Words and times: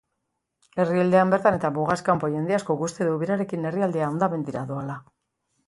Herrialdean 0.83 1.33
bertan 1.33 1.57
eta 1.57 1.71
mugaz 1.75 1.99
kanpo 2.09 2.31
jende 2.37 2.57
askok 2.59 2.83
uste 2.89 3.09
du 3.11 3.13
berarekin 3.27 3.71
herrialdea 3.71 4.11
hondamendira 4.11 4.69
doala. 4.75 5.01